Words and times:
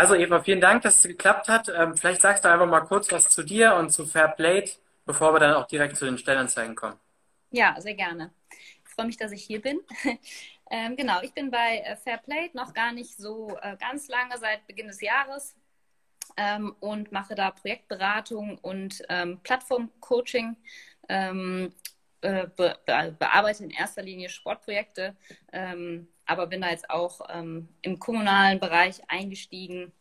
Also 0.00 0.14
Eva, 0.14 0.42
vielen 0.42 0.62
Dank, 0.62 0.80
dass 0.80 1.00
es 1.00 1.02
geklappt 1.02 1.46
hat. 1.46 1.68
Ähm, 1.68 1.94
vielleicht 1.94 2.22
sagst 2.22 2.42
du 2.42 2.50
einfach 2.50 2.66
mal 2.66 2.80
kurz 2.80 3.12
was 3.12 3.28
zu 3.28 3.42
dir 3.42 3.74
und 3.74 3.90
zu 3.90 4.06
Fairplate, 4.06 4.70
bevor 5.04 5.34
wir 5.34 5.40
dann 5.40 5.52
auch 5.52 5.66
direkt 5.66 5.98
zu 5.98 6.06
den 6.06 6.16
Stellenanzeigen 6.16 6.74
kommen. 6.74 6.98
Ja, 7.50 7.78
sehr 7.78 7.92
gerne. 7.92 8.32
Ich 8.50 8.94
freue 8.94 9.04
mich, 9.04 9.18
dass 9.18 9.30
ich 9.30 9.42
hier 9.42 9.60
bin. 9.60 9.78
ähm, 10.70 10.96
genau, 10.96 11.20
ich 11.20 11.34
bin 11.34 11.50
bei 11.50 11.82
äh, 11.84 11.96
Fairplate 11.96 12.56
noch 12.56 12.72
gar 12.72 12.92
nicht 12.92 13.14
so 13.14 13.54
äh, 13.60 13.76
ganz 13.76 14.08
lange, 14.08 14.38
seit 14.38 14.66
Beginn 14.66 14.86
des 14.86 15.02
Jahres 15.02 15.54
ähm, 16.38 16.74
und 16.80 17.12
mache 17.12 17.34
da 17.34 17.50
Projektberatung 17.50 18.56
und 18.56 19.02
ähm, 19.10 19.38
Plattformcoaching. 19.42 20.56
Ähm, 21.10 21.74
äh, 22.22 22.46
be 22.56 22.78
bearbeite 22.86 23.64
in 23.64 23.70
erster 23.70 24.02
Linie 24.02 24.30
Sportprojekte, 24.30 25.14
ähm, 25.52 26.08
aber 26.30 26.46
bin 26.46 26.60
da 26.60 26.70
jetzt 26.70 26.88
auch 26.90 27.20
ähm, 27.28 27.68
im 27.82 27.98
kommunalen 27.98 28.60
Bereich 28.60 29.02
eingestiegen 29.08 29.92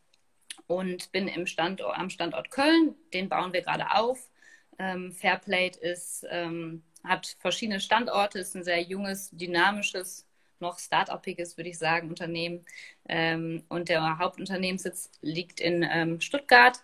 und 0.68 1.12
bin 1.12 1.28
im 1.28 1.48
Standort, 1.48 1.98
am 1.98 2.12
Standort 2.12 2.52
Köln. 2.52 2.96
Den 3.14 3.30
bauen 3.30 3.52
wir 3.52 3.64
gerade 3.64 3.96
auf. 3.96 4.30
Ähm, 4.78 5.12
Fairplate 5.12 5.80
ist, 5.80 6.26
ähm, 6.30 6.84
hat 7.04 7.36
verschiedene 7.40 7.80
Standorte, 7.80 8.38
ist 8.38 8.56
ein 8.56 8.64
sehr 8.64 8.82
junges, 8.82 9.32
dynamisches, 9.32 10.28
noch 10.60 10.78
start-upiges, 10.78 11.58
würde 11.58 11.72
ich 11.72 11.80
sagen, 11.80 12.10
Unternehmen. 12.10 12.64
Ähm, 13.08 13.64
und 13.68 13.90
der 13.90 14.20
Hauptunternehmenssitz 14.20 15.10
liegt 15.22 15.60
in 15.60 15.84
ähm, 15.90 16.22
Stuttgart 16.22 16.80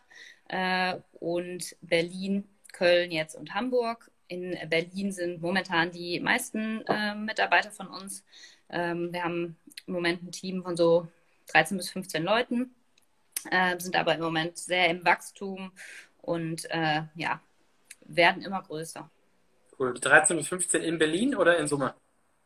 äh, 0.50 0.96
und 1.20 1.76
Berlin, 1.82 2.50
Köln 2.74 3.12
jetzt 3.12 3.36
und 3.36 3.54
Hamburg. 3.54 4.10
In 4.28 4.58
Berlin 4.70 5.12
sind 5.12 5.40
momentan 5.40 5.92
die 5.92 6.20
meisten 6.20 6.82
äh, 6.88 7.14
Mitarbeiter 7.14 7.70
von 7.70 7.88
uns. 7.88 8.24
Ähm, 8.70 9.12
wir 9.14 9.24
haben 9.24 9.58
im 9.86 9.94
Moment 9.94 10.24
ein 10.24 10.32
Team 10.32 10.64
von 10.64 10.76
so 10.76 11.08
13 11.48 11.78
bis 11.78 11.90
15 11.90 12.24
Leuten, 12.24 12.76
äh, 13.52 13.80
sind 13.80 13.96
aber 13.96 14.16
im 14.16 14.22
Moment 14.22 14.58
sehr 14.58 14.90
im 14.90 15.06
Wachstum 15.06 15.72
und 16.22 16.66
äh, 16.72 17.04
ja, 17.16 17.42
werden 18.02 18.42
immer 18.42 18.62
größer. 18.62 19.10
Cool. 19.78 19.94
13 19.94 20.38
bis 20.38 20.48
15 20.48 20.82
in 20.82 20.98
Berlin 20.98 21.36
oder 21.36 21.58
in 21.58 21.68
Summe? 21.68 21.94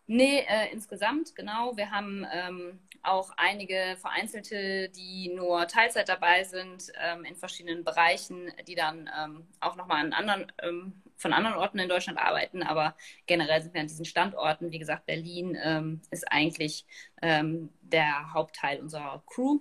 Nee, 0.08 0.40
äh, 0.48 0.72
insgesamt, 0.72 1.36
genau. 1.36 1.78
Wir 1.78 1.92
haben 1.92 2.26
ähm, 2.34 2.80
auch 3.04 3.32
einige 3.38 3.96
Vereinzelte, 4.02 4.90
die 4.90 5.32
nur 5.36 5.68
Teilzeit 5.68 6.10
dabei 6.10 6.44
sind, 6.44 6.92
ähm, 7.00 7.26
in 7.26 7.36
verschiedenen 7.36 7.84
Bereichen, 7.84 8.52
die 8.68 8.74
dann 8.74 9.08
ähm, 9.16 9.48
auch 9.60 9.76
nochmal 9.76 10.04
an 10.04 10.14
anderen, 10.14 10.52
ähm, 10.64 10.94
von 11.20 11.34
anderen 11.34 11.58
Orten 11.58 11.78
in 11.80 11.90
Deutschland 11.90 12.18
arbeiten. 12.18 12.64
Aber 12.64 12.96
generell 13.28 13.62
sind 13.62 13.74
wir 13.74 13.82
an 13.82 13.88
diesen 13.88 14.06
Standorten. 14.06 14.72
Wie 14.72 14.80
gesagt, 14.80 15.06
Berlin 15.06 15.58
ähm, 15.62 16.02
ist 16.10 16.32
eigentlich 16.32 16.86
ähm, 17.22 17.70
der 17.82 18.34
Hauptteil 18.34 18.80
unserer 18.80 19.22
Crew. 19.28 19.60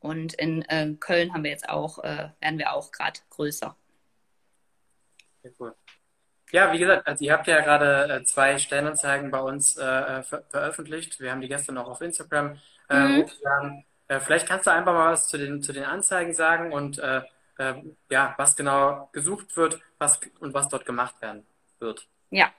Und 0.00 0.34
in 0.34 0.62
äh, 0.62 0.94
Köln 1.00 1.32
haben 1.32 1.42
wir 1.42 1.50
jetzt 1.50 1.68
auch, 1.68 1.98
äh, 2.04 2.28
werden 2.40 2.58
wir 2.58 2.72
auch 2.72 2.92
gerade 2.92 3.18
größer. 3.30 3.74
Sehr 5.42 5.52
cool. 5.58 5.74
Ja, 6.50 6.72
wie 6.72 6.78
gesagt, 6.78 7.06
also 7.06 7.24
ihr 7.24 7.32
habt 7.32 7.46
ja 7.46 7.60
gerade 7.60 8.14
äh, 8.14 8.24
zwei 8.24 8.58
Stellenanzeigen 8.58 9.30
bei 9.30 9.40
uns 9.40 9.76
äh, 9.76 9.84
äh, 9.84 10.22
ver 10.22 10.44
veröffentlicht. 10.48 11.20
Wir 11.20 11.30
haben 11.30 11.40
die 11.40 11.48
gestern 11.48 11.76
auch 11.78 11.88
auf 11.88 12.00
Instagram 12.00 12.58
äh, 12.88 13.00
mhm. 13.00 13.22
hochgeladen. 13.22 13.84
Äh, 14.08 14.20
vielleicht 14.20 14.46
kannst 14.46 14.66
du 14.66 14.70
einfach 14.70 14.92
mal 14.92 15.12
was 15.12 15.28
zu 15.28 15.36
den, 15.36 15.62
zu 15.62 15.72
den 15.72 15.84
Anzeigen 15.84 16.32
sagen 16.32 16.72
und 16.72 17.00
äh, 17.58 17.70
äh, 17.70 17.82
ja, 18.10 18.34
was 18.38 18.56
genau 18.56 19.08
gesucht 19.12 19.56
wird 19.56 19.80
was, 19.98 20.20
und 20.40 20.54
was 20.54 20.68
dort 20.68 20.86
gemacht 20.86 21.20
werden 21.20 21.46
wird. 21.78 22.08
Ja, 22.30 22.52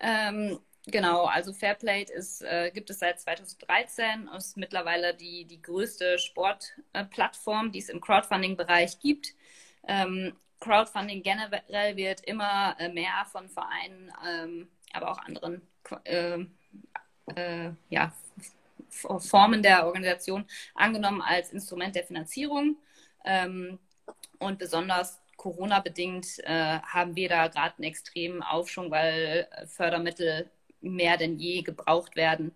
ähm, 0.00 0.58
genau. 0.86 1.26
Also 1.26 1.52
Fairplate 1.52 2.12
ist, 2.12 2.42
äh, 2.42 2.70
gibt 2.72 2.90
es 2.90 2.98
seit 2.98 3.20
2013 3.20 4.28
und 4.28 4.36
ist 4.36 4.56
mittlerweile 4.56 5.14
die, 5.14 5.44
die 5.44 5.60
größte 5.60 6.18
Sportplattform, 6.18 7.72
die 7.72 7.78
es 7.78 7.88
im 7.88 8.00
Crowdfunding-Bereich 8.00 8.98
gibt. 9.00 9.34
Ähm, 9.86 10.34
Crowdfunding 10.60 11.22
generell 11.22 11.96
wird 11.96 12.20
immer 12.22 12.76
äh, 12.78 12.88
mehr 12.88 13.26
von 13.30 13.48
Vereinen, 13.48 14.12
ähm, 14.26 14.68
aber 14.92 15.10
auch 15.10 15.18
anderen 15.18 15.60
äh, 16.04 16.38
äh, 17.34 17.70
ja, 17.90 18.12
Formen 18.88 19.62
der 19.62 19.86
Organisation 19.86 20.44
angenommen 20.74 21.20
als 21.20 21.52
Instrument 21.52 21.96
der 21.96 22.04
Finanzierung. 22.04 22.76
Ähm, 23.24 23.78
und 24.38 24.58
besonders 24.58 25.20
Corona-bedingt 25.36 26.38
äh, 26.44 26.78
haben 26.80 27.16
wir 27.16 27.28
da 27.28 27.48
gerade 27.48 27.76
einen 27.76 27.84
extremen 27.84 28.42
Aufschwung, 28.42 28.90
weil 28.90 29.48
Fördermittel 29.66 30.50
mehr 30.80 31.16
denn 31.16 31.38
je 31.38 31.62
gebraucht 31.62 32.16
werden. 32.16 32.54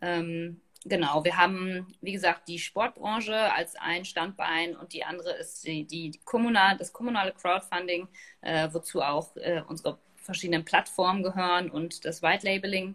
Ähm, 0.00 0.60
Genau, 0.86 1.24
wir 1.24 1.36
haben, 1.36 1.94
wie 2.00 2.12
gesagt, 2.12 2.48
die 2.48 2.58
Sportbranche 2.58 3.52
als 3.52 3.76
ein 3.76 4.06
Standbein 4.06 4.74
und 4.74 4.94
die 4.94 5.04
andere 5.04 5.32
ist 5.32 5.66
die, 5.66 5.84
die 5.84 6.18
kommunal, 6.24 6.78
das 6.78 6.92
kommunale 6.94 7.32
Crowdfunding, 7.32 8.08
äh, 8.40 8.68
wozu 8.72 9.02
auch 9.02 9.36
äh, 9.36 9.62
unsere 9.68 9.98
verschiedenen 10.16 10.64
Plattformen 10.64 11.22
gehören 11.22 11.70
und 11.70 12.04
das 12.06 12.22
White 12.22 12.46
Labeling. 12.46 12.94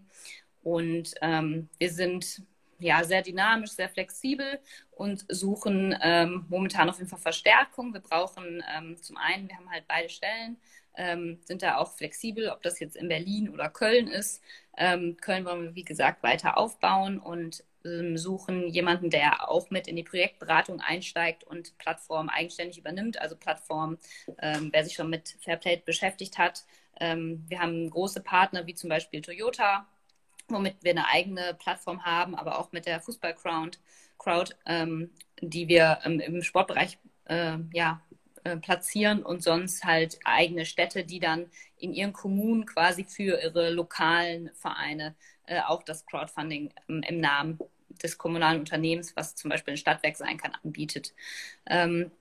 Und 0.64 1.14
ähm, 1.22 1.70
wir 1.78 1.92
sind 1.92 2.42
ja 2.80 3.04
sehr 3.04 3.22
dynamisch, 3.22 3.72
sehr 3.72 3.90
flexibel 3.90 4.60
und 4.92 5.26
suchen 5.30 5.98
ähm, 6.02 6.46
momentan 6.50 6.90
auf 6.90 6.98
jeden 6.98 7.10
Fall 7.10 7.20
Verstärkung. 7.20 7.94
Wir 7.94 8.02
brauchen 8.02 8.64
ähm, 8.76 8.98
zum 9.02 9.18
einen, 9.18 9.48
wir 9.48 9.58
haben 9.58 9.70
halt 9.72 9.86
beide 9.88 10.10
Stellen, 10.10 10.58
ähm, 10.98 11.40
sind 11.44 11.62
da 11.62 11.78
auch 11.78 11.94
flexibel, 11.94 12.50
ob 12.50 12.62
das 12.64 12.80
jetzt 12.80 12.96
in 12.96 13.08
Berlin 13.08 13.50
oder 13.50 13.70
Köln 13.70 14.08
ist. 14.08 14.42
Ähm, 14.78 15.18
Köln 15.20 15.46
wollen 15.46 15.64
wir, 15.64 15.76
wie 15.76 15.84
gesagt, 15.84 16.24
weiter 16.24 16.58
aufbauen 16.58 17.20
und 17.20 17.64
ähm, 17.84 18.18
suchen 18.18 18.68
jemanden, 18.70 19.10
der 19.10 19.50
auch 19.50 19.70
mit 19.70 19.88
in 19.88 19.96
die 19.96 20.04
Projektberatung 20.04 20.82
einsteigt 20.82 21.44
und 21.44 21.78
Plattform 21.78 22.30
eigenständig 22.30 22.78
übernimmt. 22.78 23.20
Also 23.20 23.36
Plattform, 23.36 23.98
ähm, 24.40 24.70
wer 24.72 24.84
sich 24.84 24.94
schon 24.94 25.10
mit 25.10 25.38
Fairplay 25.42 25.82
beschäftigt 25.86 26.38
hat. 26.38 26.64
Wir 26.98 27.60
haben 27.60 27.90
große 27.90 28.22
Partner 28.22 28.68
wie 28.68 28.74
zum 28.74 28.90
Beispiel 28.90 29.22
Toyota, 29.22 29.86
womit 30.48 30.84
wir 30.84 30.92
eine 30.92 31.08
eigene 31.08 31.54
Plattform 31.56 32.04
haben, 32.06 32.36
aber 32.36 32.60
auch 32.60 32.72
mit 32.72 32.86
der 32.86 33.02
Fußball-Crowd, 33.02 33.78
Crowd, 34.18 34.56
ähm, 34.66 35.12
die 35.42 35.68
wir 35.68 36.00
ähm, 36.04 36.20
im 36.20 36.42
Sportbereich 36.42 36.98
äh, 37.26 37.58
ja, 37.74 38.02
äh, 38.44 38.58
platzieren 38.58 39.24
und 39.24 39.44
sonst 39.44 39.84
halt 39.84 40.20
eigene 40.24 40.66
Städte, 40.66 41.04
die 41.04 41.20
dann 41.20 41.48
in 41.78 41.94
ihren 41.94 42.14
Kommunen 42.14 42.66
quasi 42.66 43.04
für 43.04 43.42
ihre 43.42 43.72
lokalen 43.72 44.52
Vereine 44.54 45.16
äh, 45.48 45.62
auch 45.62 45.84
das 45.84 46.06
Crowdfunding 46.06 46.74
ähm, 46.88 47.04
im 47.08 47.20
Namen 47.20 47.60
des 48.02 48.18
kommunalen 48.18 48.60
Unternehmens, 48.60 49.16
was 49.16 49.36
zum 49.36 49.50
Beispiel 49.50 49.74
ein 49.74 49.78
Stadtwerk 49.78 50.18
sein 50.18 50.38
kann, 50.38 50.56
anbietet. 50.64 51.14
Ähm, 51.66 52.12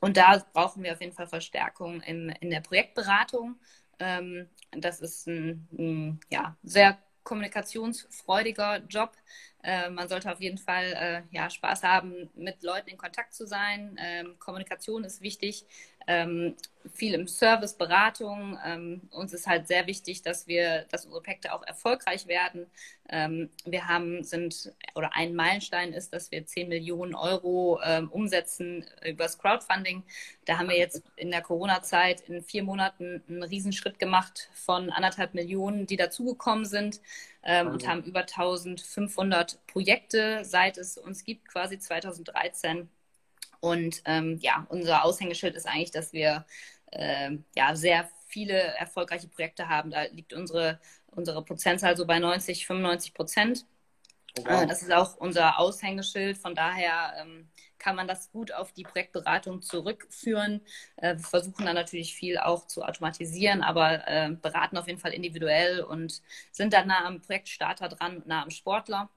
und 0.00 0.16
da 0.16 0.44
brauchen 0.52 0.82
wir 0.82 0.92
auf 0.92 1.00
jeden 1.00 1.14
Fall 1.14 1.28
Verstärkung 1.28 2.02
in, 2.02 2.28
in 2.40 2.50
der 2.50 2.60
Projektberatung. 2.60 3.56
Ähm, 3.98 4.48
das 4.72 5.00
ist 5.00 5.26
ein, 5.26 5.66
ein 5.78 6.20
ja, 6.30 6.56
sehr 6.62 6.98
kommunikationsfreudiger 7.24 8.78
Job. 8.88 9.12
Äh, 9.62 9.90
man 9.90 10.08
sollte 10.08 10.30
auf 10.30 10.40
jeden 10.40 10.58
Fall 10.58 10.92
äh, 10.92 11.22
ja, 11.34 11.50
Spaß 11.50 11.82
haben, 11.82 12.30
mit 12.34 12.62
Leuten 12.62 12.90
in 12.90 12.98
Kontakt 12.98 13.34
zu 13.34 13.46
sein. 13.46 13.96
Ähm, 13.98 14.38
Kommunikation 14.38 15.04
ist 15.04 15.22
wichtig 15.22 15.66
ähm, 16.06 16.54
viel 16.92 17.14
im 17.14 17.26
Service, 17.26 17.74
Beratung. 17.74 18.58
Ähm, 18.64 19.02
uns 19.10 19.32
ist 19.32 19.46
halt 19.46 19.66
sehr 19.66 19.86
wichtig, 19.86 20.22
dass 20.22 20.46
wir, 20.46 20.84
dass 20.90 21.06
unsere 21.06 21.22
Projekte 21.22 21.52
auch 21.54 21.62
erfolgreich 21.62 22.26
werden. 22.26 22.66
Ähm, 23.08 23.50
wir 23.64 23.88
haben, 23.88 24.22
sind, 24.22 24.72
oder 24.94 25.14
ein 25.14 25.34
Meilenstein 25.34 25.92
ist, 25.92 26.12
dass 26.12 26.30
wir 26.30 26.44
10 26.44 26.68
Millionen 26.68 27.14
Euro 27.14 27.80
ähm, 27.84 28.10
umsetzen 28.10 28.84
übers 29.04 29.38
Crowdfunding. 29.38 30.02
Da 30.44 30.58
haben 30.58 30.68
wir 30.68 30.76
jetzt 30.76 31.02
in 31.16 31.30
der 31.30 31.42
Corona-Zeit 31.42 32.20
in 32.28 32.42
vier 32.42 32.62
Monaten 32.62 33.22
einen 33.28 33.42
Riesenschritt 33.42 33.98
gemacht 33.98 34.50
von 34.52 34.90
anderthalb 34.90 35.34
Millionen, 35.34 35.86
die 35.86 35.96
dazugekommen 35.96 36.66
sind 36.66 37.00
ähm, 37.42 37.68
und 37.68 37.86
haben 37.88 38.02
über 38.02 38.20
1500 38.20 39.66
Projekte, 39.66 40.44
seit 40.44 40.76
es 40.76 40.98
uns 40.98 41.24
gibt, 41.24 41.48
quasi 41.48 41.78
2013 41.78 42.88
und 43.64 44.02
ähm, 44.04 44.38
ja, 44.42 44.66
unser 44.68 45.04
Aushängeschild 45.06 45.54
ist 45.54 45.66
eigentlich, 45.66 45.90
dass 45.90 46.12
wir 46.12 46.44
äh, 46.92 47.30
ja 47.56 47.74
sehr 47.74 48.10
viele 48.28 48.54
erfolgreiche 48.54 49.26
Projekte 49.26 49.70
haben. 49.70 49.90
Da 49.90 50.02
liegt 50.02 50.34
unsere, 50.34 50.80
unsere 51.06 51.42
Prozentzahl 51.42 51.96
so 51.96 52.06
bei 52.06 52.18
90, 52.18 52.66
95 52.66 53.14
Prozent. 53.14 53.66
Oh, 54.38 54.42
wow. 54.44 54.62
äh, 54.62 54.66
das 54.66 54.82
ist 54.82 54.92
auch 54.92 55.16
unser 55.16 55.58
Aushängeschild. 55.58 56.36
Von 56.36 56.54
daher 56.54 57.14
ähm, 57.18 57.48
kann 57.78 57.96
man 57.96 58.06
das 58.06 58.30
gut 58.32 58.52
auf 58.52 58.72
die 58.72 58.82
Projektberatung 58.82 59.62
zurückführen. 59.62 60.60
Äh, 60.96 61.16
wir 61.16 61.24
versuchen 61.24 61.64
dann 61.64 61.74
natürlich 61.74 62.14
viel 62.14 62.36
auch 62.36 62.66
zu 62.66 62.82
automatisieren, 62.82 63.62
aber 63.62 64.06
äh, 64.06 64.30
beraten 64.30 64.76
auf 64.76 64.88
jeden 64.88 64.98
Fall 65.00 65.14
individuell 65.14 65.80
und 65.80 66.20
sind 66.52 66.74
dann 66.74 66.88
nah 66.88 67.06
am 67.06 67.22
Projektstarter 67.22 67.88
dran, 67.88 68.22
nah 68.26 68.42
am 68.42 68.50
Sportler. 68.50 69.08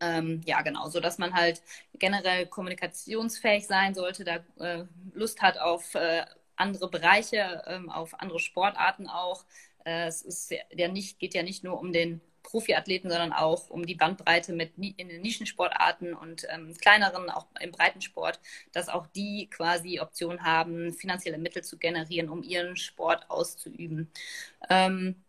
Ähm, 0.00 0.40
ja, 0.44 0.62
genau, 0.62 0.88
so 0.88 1.00
dass 1.00 1.18
man 1.18 1.34
halt 1.34 1.62
generell 1.94 2.46
kommunikationsfähig 2.46 3.66
sein 3.66 3.94
sollte, 3.94 4.24
da 4.24 4.36
äh, 4.64 4.84
Lust 5.14 5.42
hat 5.42 5.58
auf 5.58 5.94
äh, 5.94 6.24
andere 6.56 6.88
Bereiche, 6.88 7.62
ähm, 7.66 7.90
auf 7.90 8.18
andere 8.20 8.38
Sportarten 8.40 9.08
auch. 9.08 9.44
Äh, 9.84 10.06
es 10.06 10.22
ist 10.22 10.54
ja 10.70 10.88
nicht, 10.88 11.18
geht 11.18 11.34
ja 11.34 11.42
nicht 11.42 11.64
nur 11.64 11.78
um 11.78 11.92
den 11.92 12.20
Profiathleten, 12.42 13.08
sondern 13.08 13.32
auch 13.32 13.70
um 13.70 13.86
die 13.86 13.94
Bandbreite 13.94 14.52
mit 14.52 14.72
in 14.76 15.08
den 15.08 15.22
Nischensportarten 15.22 16.14
und 16.14 16.46
ähm, 16.50 16.74
kleineren, 16.76 17.30
auch 17.30 17.46
im 17.60 17.70
Breitensport, 17.70 18.40
dass 18.72 18.88
auch 18.88 19.06
die 19.06 19.48
quasi 19.48 20.00
Optionen 20.00 20.42
haben, 20.42 20.92
finanzielle 20.92 21.38
Mittel 21.38 21.62
zu 21.62 21.78
generieren, 21.78 22.28
um 22.28 22.42
ihren 22.42 22.76
Sport 22.76 23.30
auszuüben. 23.30 24.10
Ähm, 24.68 25.22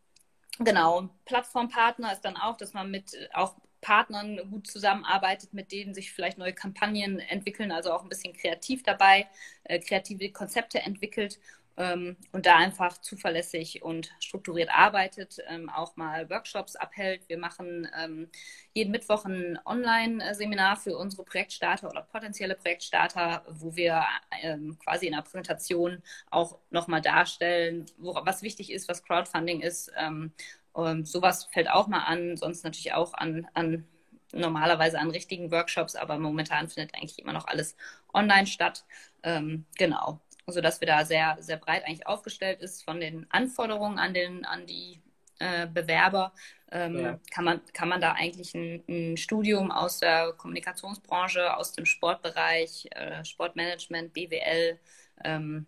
genau, 0.59 1.09
Plattformpartner 1.25 2.13
ist 2.13 2.21
dann 2.21 2.37
auch, 2.37 2.57
dass 2.57 2.73
man 2.73 2.89
mit 2.89 3.15
auch 3.33 3.55
Partnern 3.83 4.39
gut 4.49 4.65
zusammenarbeitet, 4.65 5.53
mit 5.53 5.71
denen 5.71 5.93
sich 5.93 6.11
vielleicht 6.11 6.39
neue 6.39 6.53
Kampagnen 6.53 7.19
entwickeln, 7.19 7.71
also 7.71 7.91
auch 7.91 8.01
ein 8.01 8.09
bisschen 8.09 8.33
kreativ 8.33 8.81
dabei, 8.81 9.27
äh, 9.65 9.79
kreative 9.79 10.31
Konzepte 10.31 10.79
entwickelt 10.79 11.39
ähm, 11.77 12.17
und 12.31 12.45
da 12.45 12.57
einfach 12.57 12.99
zuverlässig 12.99 13.81
und 13.83 14.13
strukturiert 14.19 14.69
arbeitet, 14.69 15.37
ähm, 15.47 15.69
auch 15.69 15.95
mal 15.95 16.29
Workshops 16.29 16.75
abhält. 16.75 17.27
Wir 17.27 17.37
machen 17.37 17.87
ähm, 17.97 18.29
jeden 18.73 18.91
Mittwoch 18.91 19.25
ein 19.25 19.59
Online-Seminar 19.65 20.77
für 20.77 20.97
unsere 20.97 21.23
Projektstarter 21.23 21.89
oder 21.89 22.01
potenzielle 22.03 22.55
Projektstarter, 22.55 23.43
wo 23.49 23.75
wir 23.75 24.03
ähm, 24.41 24.77
quasi 24.79 25.07
in 25.07 25.13
der 25.13 25.21
Präsentation 25.23 26.03
auch 26.29 26.59
nochmal 26.69 27.01
darstellen, 27.01 27.85
wo, 27.97 28.13
was 28.23 28.43
wichtig 28.43 28.71
ist, 28.71 28.87
was 28.87 29.03
Crowdfunding 29.03 29.61
ist. 29.61 29.91
Ähm, 30.75 31.05
sowas 31.05 31.45
fällt 31.51 31.69
auch 31.69 31.87
mal 31.87 32.03
an, 32.03 32.37
sonst 32.37 32.63
natürlich 32.63 32.93
auch 32.93 33.13
an, 33.13 33.47
an 33.53 33.85
normalerweise 34.33 34.99
an 34.99 35.11
richtigen 35.11 35.51
Workshops, 35.51 35.95
aber 35.95 36.17
momentan 36.17 36.67
findet 36.67 36.95
eigentlich 36.95 37.19
immer 37.19 37.33
noch 37.33 37.47
alles 37.47 37.75
online 38.13 38.47
statt. 38.47 38.85
Ähm, 39.23 39.65
genau 39.77 40.19
sodass 40.47 40.81
wir 40.81 40.87
da 40.87 41.05
sehr, 41.05 41.37
sehr 41.39 41.57
breit 41.57 41.85
eigentlich 41.85 42.07
aufgestellt 42.07 42.61
ist 42.61 42.83
von 42.83 42.99
den 42.99 43.25
Anforderungen 43.29 43.97
an, 43.97 44.13
den, 44.13 44.45
an 44.45 44.65
die 44.65 45.01
äh, 45.39 45.67
Bewerber. 45.67 46.33
Ähm, 46.71 46.99
ja. 46.99 47.19
kann, 47.31 47.45
man, 47.45 47.61
kann 47.73 47.89
man 47.89 48.01
da 48.01 48.13
eigentlich 48.13 48.53
ein, 48.55 48.83
ein, 48.87 49.17
Studium 49.17 49.71
aus 49.71 49.99
der 49.99 50.33
Kommunikationsbranche, 50.33 51.55
aus 51.55 51.73
dem 51.73 51.85
Sportbereich, 51.85 52.87
äh, 52.91 53.23
Sportmanagement, 53.23 54.11
BWL, 54.11 54.79
ähm, 55.23 55.67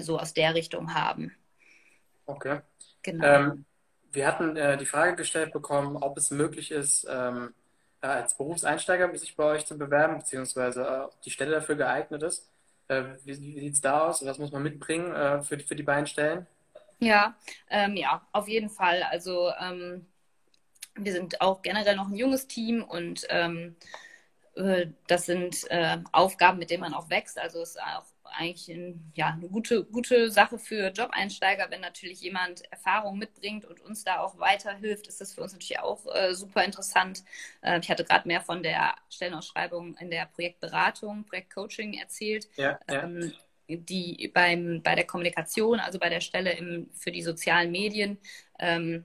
so 0.00 0.18
aus 0.18 0.32
der 0.32 0.54
Richtung 0.54 0.94
haben. 0.94 1.34
Okay. 2.26 2.60
Genau. 3.02 3.24
Ähm, 3.24 3.64
wir 4.12 4.26
hatten 4.26 4.56
äh, 4.56 4.76
die 4.76 4.86
Frage 4.86 5.16
gestellt 5.16 5.52
bekommen, 5.52 5.96
ob 5.96 6.16
es 6.16 6.30
möglich 6.30 6.70
ist, 6.70 7.06
ähm, 7.10 7.54
als 8.00 8.36
Berufseinsteiger 8.36 9.16
sich 9.16 9.36
bei 9.36 9.44
euch 9.44 9.66
zu 9.66 9.78
bewerben, 9.78 10.18
beziehungsweise 10.18 10.82
äh, 10.82 11.00
ob 11.04 11.20
die 11.22 11.30
Stelle 11.30 11.52
dafür 11.52 11.76
geeignet 11.76 12.22
ist. 12.22 12.50
Äh, 12.88 13.04
wie, 13.24 13.40
wie 13.40 13.60
sieht 13.60 13.74
es 13.74 13.80
da 13.80 14.08
aus? 14.08 14.24
Was 14.24 14.38
muss 14.38 14.52
man 14.52 14.62
mitbringen 14.62 15.14
äh, 15.14 15.42
für, 15.42 15.56
die, 15.56 15.64
für 15.64 15.76
die 15.76 15.82
beiden 15.82 16.06
Stellen? 16.06 16.46
Ja, 16.98 17.34
ähm, 17.70 17.96
ja, 17.96 18.26
auf 18.32 18.48
jeden 18.48 18.70
Fall. 18.70 19.02
Also 19.04 19.50
ähm, 19.60 20.06
wir 20.94 21.12
sind 21.12 21.40
auch 21.40 21.62
generell 21.62 21.96
noch 21.96 22.08
ein 22.08 22.14
junges 22.14 22.46
Team 22.46 22.82
und 22.82 23.26
ähm, 23.28 23.76
äh, 24.56 24.86
das 25.06 25.26
sind 25.26 25.70
äh, 25.70 25.98
Aufgaben, 26.12 26.58
mit 26.58 26.70
denen 26.70 26.82
man 26.82 26.94
auch 26.94 27.08
wächst. 27.10 27.38
Also 27.38 27.62
es 27.62 27.70
ist 27.70 27.80
auch 27.80 28.04
eigentlich 28.34 28.68
ein, 28.68 29.12
ja, 29.14 29.28
eine 29.28 29.48
gute, 29.48 29.84
gute 29.84 30.30
Sache 30.30 30.58
für 30.58 30.88
Job-Einsteiger, 30.88 31.70
wenn 31.70 31.80
natürlich 31.80 32.20
jemand 32.20 32.62
Erfahrung 32.72 33.18
mitbringt 33.18 33.64
und 33.64 33.80
uns 33.80 34.04
da 34.04 34.20
auch 34.20 34.38
weiterhilft, 34.38 35.06
ist 35.06 35.20
das 35.20 35.32
für 35.34 35.42
uns 35.42 35.52
natürlich 35.52 35.80
auch 35.80 36.06
äh, 36.14 36.34
super 36.34 36.64
interessant. 36.64 37.24
Äh, 37.62 37.80
ich 37.80 37.90
hatte 37.90 38.04
gerade 38.04 38.28
mehr 38.28 38.40
von 38.40 38.62
der 38.62 38.94
Stellenausschreibung 39.10 39.96
in 39.96 40.10
der 40.10 40.26
Projektberatung, 40.26 41.24
Projektcoaching 41.24 41.94
erzählt. 41.94 42.48
Ja, 42.56 42.78
ja. 42.88 43.04
Ähm, 43.04 43.32
die 43.68 44.30
beim, 44.34 44.82
bei 44.82 44.94
der 44.94 45.06
Kommunikation, 45.06 45.80
also 45.80 45.98
bei 45.98 46.08
der 46.08 46.20
Stelle 46.20 46.52
im, 46.52 46.90
für 46.92 47.10
die 47.10 47.22
sozialen 47.22 47.70
Medien, 47.70 48.18
ähm, 48.58 49.04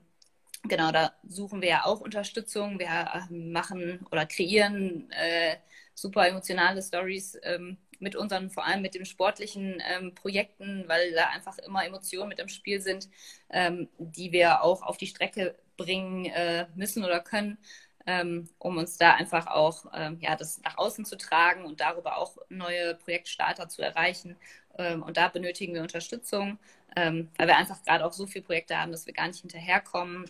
genau, 0.64 0.92
da 0.92 1.14
suchen 1.28 1.62
wir 1.62 1.70
ja 1.70 1.86
auch 1.86 2.02
Unterstützung. 2.02 2.80
Wir 2.80 2.88
äh, 2.88 3.34
machen 3.34 4.06
oder 4.12 4.26
kreieren 4.26 5.10
äh, 5.12 5.58
super 5.94 6.28
emotionale 6.28 6.82
Stories 6.82 7.38
ähm, 7.44 7.78
mit 8.00 8.16
unseren, 8.16 8.50
vor 8.50 8.66
allem 8.66 8.82
mit 8.82 8.96
den 8.96 9.06
sportlichen 9.06 9.82
ähm, 9.88 10.14
Projekten, 10.16 10.86
weil 10.88 11.14
da 11.14 11.28
einfach 11.30 11.58
immer 11.60 11.86
Emotionen 11.86 12.30
mit 12.30 12.40
im 12.40 12.48
Spiel 12.50 12.82
sind, 12.82 13.10
ähm, 13.50 13.90
die 13.98 14.32
wir 14.32 14.64
auch 14.64 14.84
auf 14.84 14.98
die 14.98 15.08
Strecke 15.08 15.56
bringen 15.78 16.26
äh, 16.26 16.68
müssen 16.76 17.04
oder 17.06 17.20
können, 17.20 17.58
ähm, 18.06 18.50
um 18.60 18.78
uns 18.78 18.98
da 18.98 19.14
einfach 19.16 19.48
auch 19.48 19.86
ähm, 19.94 20.18
ja, 20.22 20.36
das 20.36 20.62
nach 20.62 20.78
außen 20.78 21.06
zu 21.06 21.18
tragen 21.18 21.66
und 21.66 21.82
darüber 21.82 22.18
auch 22.18 22.38
neue 22.50 22.96
Projektstarter 22.96 23.70
zu 23.70 23.82
erreichen. 23.82 24.38
Ähm, 24.78 25.04
und 25.04 25.18
da 25.18 25.28
benötigen 25.28 25.74
wir 25.74 25.82
Unterstützung, 25.82 26.60
ähm, 26.96 27.30
weil 27.38 27.48
wir 27.48 27.58
einfach 27.58 27.84
gerade 27.84 28.06
auch 28.06 28.14
so 28.14 28.26
viele 28.28 28.46
Projekte 28.46 28.78
haben, 28.78 28.92
dass 28.92 29.06
wir 29.06 29.14
gar 29.14 29.28
nicht 29.28 29.42
hinterherkommen. 29.42 30.26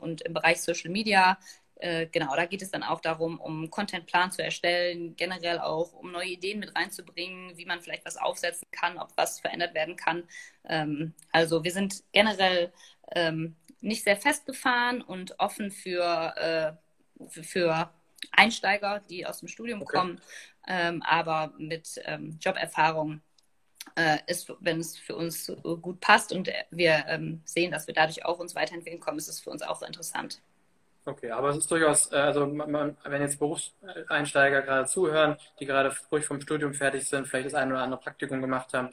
und 0.00 0.22
im 0.22 0.34
Bereich 0.34 0.60
Social 0.62 0.90
Media 0.90 1.38
äh, 1.82 2.06
genau, 2.06 2.36
da 2.36 2.46
geht 2.46 2.62
es 2.62 2.70
dann 2.70 2.84
auch 2.84 3.00
darum, 3.00 3.40
um 3.40 3.68
Contentplan 3.68 4.30
zu 4.30 4.42
erstellen, 4.42 5.16
generell 5.16 5.58
auch 5.58 5.92
um 5.92 6.12
neue 6.12 6.28
Ideen 6.28 6.60
mit 6.60 6.76
reinzubringen, 6.76 7.56
wie 7.56 7.66
man 7.66 7.80
vielleicht 7.80 8.06
was 8.06 8.16
aufsetzen 8.16 8.68
kann, 8.70 8.98
ob 8.98 9.10
was 9.16 9.40
verändert 9.40 9.74
werden 9.74 9.96
kann. 9.96 10.22
Ähm, 10.64 11.12
also 11.32 11.64
wir 11.64 11.72
sind 11.72 12.04
generell 12.12 12.72
ähm, 13.16 13.56
nicht 13.80 14.04
sehr 14.04 14.16
festgefahren 14.16 15.02
und 15.02 15.40
offen 15.40 15.72
für, 15.72 16.36
äh, 16.36 17.26
für, 17.28 17.42
für, 17.42 17.90
Einsteiger, 18.30 19.02
die 19.10 19.26
aus 19.26 19.40
dem 19.40 19.48
Studium 19.48 19.82
okay. 19.82 19.96
kommen, 19.96 20.20
ähm, 20.68 21.02
aber 21.02 21.52
mit 21.58 22.00
ähm, 22.04 22.38
Joberfahrung 22.40 23.20
äh, 23.96 24.18
ist, 24.28 24.54
wenn 24.60 24.78
es 24.78 24.96
für 24.96 25.16
uns 25.16 25.52
gut 25.80 25.98
passt 25.98 26.32
und 26.32 26.48
wir 26.70 27.04
ähm, 27.08 27.42
sehen, 27.44 27.72
dass 27.72 27.88
wir 27.88 27.94
dadurch 27.94 28.24
auch 28.24 28.38
uns 28.38 28.54
weiterentwickeln 28.54 29.00
kommen, 29.00 29.18
ist 29.18 29.26
es 29.26 29.40
für 29.40 29.50
uns 29.50 29.62
auch 29.62 29.82
interessant. 29.82 30.40
Okay, 31.04 31.30
aber 31.30 31.48
es 31.48 31.56
ist 31.56 31.70
durchaus, 31.70 32.12
äh, 32.12 32.16
also 32.16 32.46
man, 32.46 32.96
wenn 33.04 33.22
jetzt 33.22 33.38
Berufseinsteiger 33.38 34.62
gerade 34.62 34.86
zuhören, 34.86 35.36
die 35.58 35.66
gerade 35.66 35.90
frisch 35.90 36.26
vom 36.26 36.40
Studium 36.40 36.74
fertig 36.74 37.08
sind, 37.08 37.26
vielleicht 37.26 37.46
das 37.46 37.54
eine 37.54 37.72
oder 37.72 37.82
andere 37.82 38.00
Praktikum 38.00 38.40
gemacht 38.40 38.72
haben, 38.72 38.90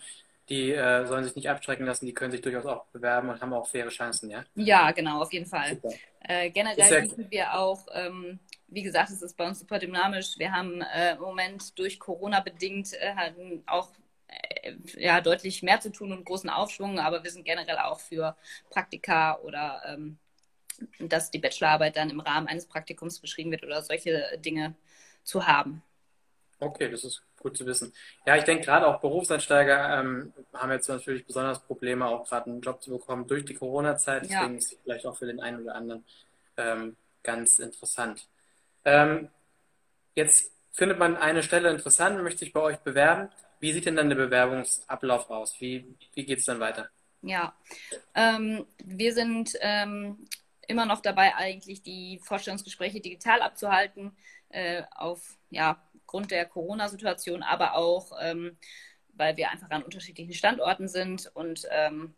die 0.49 0.71
äh, 0.71 1.05
sollen 1.05 1.23
sich 1.23 1.35
nicht 1.35 1.49
abschrecken 1.49 1.85
lassen, 1.85 2.07
die 2.07 2.13
können 2.13 2.31
sich 2.31 2.41
durchaus 2.41 2.65
auch 2.65 2.85
bewerben 2.87 3.29
und 3.29 3.39
haben 3.39 3.53
auch 3.53 3.67
faire 3.67 3.89
Chancen, 3.89 4.31
ja? 4.31 4.43
Ja, 4.55 4.91
genau, 4.91 5.21
auf 5.21 5.31
jeden 5.31 5.45
Fall. 5.45 5.79
Äh, 6.21 6.49
generell 6.49 7.01
bieten 7.01 7.29
wir 7.29 7.53
auch, 7.53 7.85
ähm, 7.93 8.39
wie 8.67 8.81
gesagt, 8.81 9.11
es 9.11 9.21
ist 9.21 9.37
bei 9.37 9.47
uns 9.47 9.59
super 9.59 9.77
dynamisch. 9.77 10.39
Wir 10.39 10.51
haben 10.51 10.81
äh, 10.81 11.13
im 11.13 11.19
Moment 11.19 11.77
durch 11.77 11.99
Corona 11.99 12.39
bedingt 12.39 12.93
äh, 12.93 13.13
auch 13.67 13.89
äh, 14.27 14.73
ja, 14.97 15.21
deutlich 15.21 15.61
mehr 15.61 15.79
zu 15.79 15.91
tun 15.91 16.11
und 16.11 16.25
großen 16.25 16.49
Aufschwung, 16.49 16.99
aber 16.99 17.23
wir 17.23 17.29
sind 17.29 17.45
generell 17.45 17.77
auch 17.77 17.99
für 17.99 18.35
Praktika 18.71 19.37
oder 19.39 19.83
ähm, 19.85 20.17
dass 20.99 21.31
die 21.31 21.39
Bachelorarbeit 21.39 21.97
dann 21.97 22.09
im 22.09 22.19
Rahmen 22.19 22.47
eines 22.47 22.65
Praktikums 22.65 23.19
beschrieben 23.19 23.51
wird 23.51 23.63
oder 23.63 23.81
solche 23.81 24.37
Dinge 24.43 24.75
zu 25.23 25.47
haben. 25.47 25.83
Okay, 26.59 26.89
das 26.91 27.03
ist 27.03 27.23
gut 27.39 27.55
zu 27.55 27.65
wissen. 27.65 27.93
Ja, 28.25 28.35
ich 28.35 28.43
denke 28.43 28.65
gerade 28.65 28.87
auch 28.87 28.99
Berufseinsteiger 28.99 29.99
ähm, 29.99 30.33
haben 30.53 30.71
jetzt 30.71 30.89
natürlich 30.89 31.25
besonders 31.25 31.59
Probleme, 31.59 32.05
auch 32.05 32.27
gerade 32.27 32.49
einen 32.49 32.61
Job 32.61 32.81
zu 32.81 32.91
bekommen 32.91 33.27
durch 33.27 33.45
die 33.45 33.53
Corona-Zeit. 33.53 34.23
Deswegen 34.23 34.53
ja. 34.53 34.57
ist 34.57 34.73
es 34.73 34.79
vielleicht 34.83 35.05
auch 35.05 35.15
für 35.15 35.25
den 35.25 35.39
einen 35.39 35.63
oder 35.63 35.75
anderen 35.75 36.03
ähm, 36.57 36.97
ganz 37.23 37.59
interessant. 37.59 38.27
Ähm, 38.83 39.29
jetzt 40.15 40.51
findet 40.71 40.99
man 40.99 41.17
eine 41.17 41.43
Stelle 41.43 41.69
interessant 41.69 42.17
und 42.17 42.23
möchte 42.23 42.39
sich 42.39 42.53
bei 42.53 42.61
euch 42.61 42.77
bewerben. 42.77 43.29
Wie 43.59 43.73
sieht 43.73 43.85
denn 43.85 43.95
dann 43.95 44.09
der 44.09 44.15
Bewerbungsablauf 44.15 45.29
aus? 45.29 45.59
Wie, 45.59 45.85
wie 46.13 46.25
geht 46.25 46.39
es 46.39 46.45
dann 46.45 46.59
weiter? 46.59 46.89
Ja, 47.21 47.53
ähm, 48.15 48.65
wir 48.83 49.13
sind 49.13 49.51
ähm, 49.59 50.25
immer 50.69 50.85
noch 50.85 51.01
dabei, 51.01 51.35
eigentlich 51.35 51.81
die 51.81 52.19
Vorstellungsgespräche 52.23 53.01
digital 53.01 53.41
abzuhalten, 53.41 54.15
äh, 54.49 54.83
auf 54.95 55.37
ja, 55.49 55.81
der 56.29 56.45
Corona-Situation, 56.45 57.43
aber 57.43 57.75
auch, 57.75 58.11
ähm, 58.21 58.57
weil 59.13 59.35
wir 59.37 59.49
einfach 59.51 59.69
an 59.69 59.83
unterschiedlichen 59.83 60.33
Standorten 60.33 60.87
sind 60.87 61.29
und 61.33 61.67
ähm, 61.71 62.13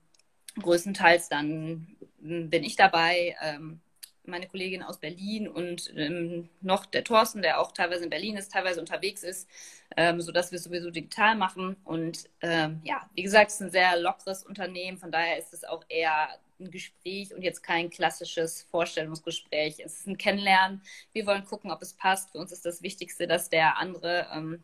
größtenteils 0.60 1.29
dann 1.29 1.96
bin 2.20 2.63
ich 2.63 2.75
dabei, 2.75 3.36
ähm, 3.41 3.81
meine 4.24 4.48
Kollegin 4.48 4.84
aus 4.84 5.00
Berlin 5.00 5.48
und 5.48 5.91
ähm, 5.96 6.50
noch 6.62 6.86
der 6.86 7.03
Thorsten, 7.03 7.41
der 7.41 7.60
auch 7.60 7.72
teilweise 7.72 8.03
in 8.03 8.10
Berlin 8.10 8.38
ist, 8.38 8.51
teilweise 8.51 8.79
unterwegs 8.79 9.24
ist, 9.24 9.50
ähm, 9.98 10.22
sodass 10.22 10.51
wir 10.51 10.58
es 10.58 10.63
sowieso 10.63 10.91
digital 10.91 11.36
machen. 11.36 11.75
Und 11.84 12.29
ähm, 12.41 12.81
ja, 12.84 13.10
wie 13.15 13.24
gesagt, 13.24 13.50
es 13.50 13.55
ist 13.55 13.62
ein 13.62 13.72
sehr 13.72 13.98
lockeres 14.00 14.46
Unternehmen, 14.46 14.98
von 14.98 15.12
daher 15.12 15.39
ist 15.39 15.53
es 15.53 15.63
auch 15.63 15.84
eher 15.89 16.29
ein 16.61 16.71
Gespräch 16.71 17.33
und 17.33 17.41
jetzt 17.41 17.63
kein 17.63 17.89
klassisches 17.89 18.63
Vorstellungsgespräch. 18.71 19.79
Es 19.83 19.99
ist 19.99 20.07
ein 20.07 20.17
Kennenlernen. 20.17 20.81
Wir 21.11 21.25
wollen 21.25 21.45
gucken, 21.45 21.71
ob 21.71 21.81
es 21.81 21.93
passt. 21.93 22.31
Für 22.31 22.37
uns 22.39 22.51
ist 22.51 22.65
das 22.65 22.81
Wichtigste, 22.81 23.27
dass 23.27 23.49
der 23.49 23.77
andere 23.77 24.27
ähm, 24.33 24.63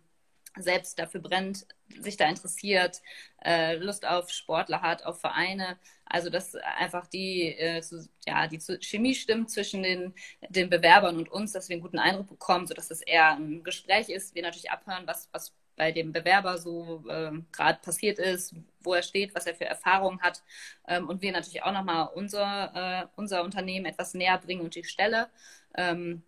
selbst 0.61 0.99
dafür 0.99 1.21
brennt, 1.21 1.67
sich 1.99 2.17
da 2.17 2.27
interessiert, 2.27 3.01
äh, 3.43 3.75
Lust 3.75 4.05
auf 4.05 4.29
Sportler 4.29 4.81
hat, 4.81 5.05
auf 5.05 5.19
Vereine. 5.19 5.77
Also 6.05 6.29
dass 6.29 6.55
einfach 6.55 7.07
die, 7.07 7.49
äh, 7.57 7.81
zu, 7.81 8.07
ja, 8.25 8.47
die 8.47 8.59
Chemie 8.81 9.13
stimmt 9.13 9.51
zwischen 9.51 9.83
den, 9.83 10.13
den 10.49 10.69
Bewerbern 10.69 11.17
und 11.17 11.29
uns, 11.29 11.51
dass 11.51 11.69
wir 11.69 11.75
einen 11.75 11.83
guten 11.83 11.99
Eindruck 11.99 12.27
bekommen, 12.27 12.67
sodass 12.67 12.91
es 12.91 13.01
eher 13.01 13.35
ein 13.35 13.63
Gespräch 13.63 14.09
ist. 14.09 14.35
Wir 14.35 14.43
natürlich 14.43 14.71
abhören, 14.71 15.05
was, 15.05 15.29
was 15.31 15.53
bei 15.77 15.93
dem 15.93 16.11
Bewerber 16.11 16.57
so 16.57 17.05
äh, 17.07 17.31
gerade 17.53 17.79
passiert 17.81 18.19
ist, 18.19 18.53
wo 18.81 18.93
er 18.93 19.03
steht, 19.03 19.33
was 19.35 19.45
er 19.45 19.55
für 19.55 19.65
Erfahrungen 19.65 20.21
hat 20.21 20.43
ähm, 20.87 21.07
und 21.07 21.21
wir 21.21 21.31
natürlich 21.31 21.63
auch 21.63 21.71
nochmal 21.71 22.09
unser, 22.15 23.03
äh, 23.03 23.07
unser 23.15 23.43
Unternehmen 23.43 23.85
etwas 23.85 24.13
näher 24.13 24.37
bringen 24.37 24.63
und 24.63 24.75
die 24.75 24.83
Stelle. 24.83 25.29
Ähm, 25.75 26.23